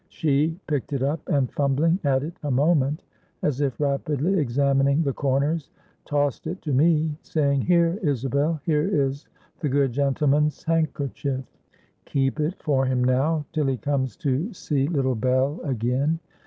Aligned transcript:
She 0.09 0.57
picked 0.65 0.93
it 0.93 1.03
up, 1.03 1.19
and 1.29 1.51
fumbling 1.53 1.99
at 2.03 2.23
it 2.23 2.33
a 2.41 2.49
moment, 2.49 3.03
as 3.43 3.61
if 3.61 3.79
rapidly 3.79 4.33
examining 4.39 5.03
the 5.03 5.13
corners, 5.13 5.69
tossed 6.05 6.47
it 6.47 6.59
to 6.63 6.73
me, 6.73 7.15
saying, 7.21 7.61
'Here, 7.61 7.99
Isabel, 8.01 8.59
here 8.65 8.81
is 8.87 9.27
the 9.59 9.69
good 9.69 9.91
gentleman's 9.93 10.63
handkerchief; 10.63 11.43
keep 12.05 12.39
it 12.39 12.55
for 12.63 12.87
him 12.87 13.03
now, 13.03 13.45
till 13.53 13.67
he 13.67 13.77
comes 13.77 14.15
to 14.17 14.51
see 14.53 14.87
little 14.87 15.13
Bell 15.13 15.61
again.' 15.63 16.17